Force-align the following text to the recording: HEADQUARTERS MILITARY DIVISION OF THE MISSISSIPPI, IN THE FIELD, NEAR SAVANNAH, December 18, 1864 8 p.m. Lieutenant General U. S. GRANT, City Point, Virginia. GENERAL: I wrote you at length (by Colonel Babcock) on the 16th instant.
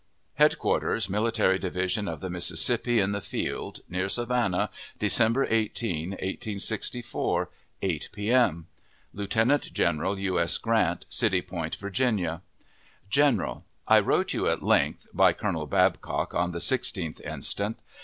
HEADQUARTERS 0.39 1.09
MILITARY 1.11 1.59
DIVISION 1.59 2.07
OF 2.07 2.21
THE 2.21 2.29
MISSISSIPPI, 2.31 2.97
IN 2.97 3.11
THE 3.11 3.21
FIELD, 3.21 3.81
NEAR 3.87 4.09
SAVANNAH, 4.09 4.69
December 4.97 5.45
18, 5.47 6.11
1864 6.13 7.49
8 7.83 8.09
p.m. 8.11 8.65
Lieutenant 9.13 9.71
General 9.71 10.17
U. 10.17 10.39
S. 10.39 10.57
GRANT, 10.57 11.05
City 11.07 11.43
Point, 11.43 11.75
Virginia. 11.75 12.41
GENERAL: 13.11 13.63
I 13.87 13.99
wrote 13.99 14.33
you 14.33 14.47
at 14.49 14.63
length 14.63 15.05
(by 15.13 15.33
Colonel 15.33 15.67
Babcock) 15.67 16.33
on 16.33 16.51
the 16.51 16.57
16th 16.57 17.21
instant. 17.23 17.77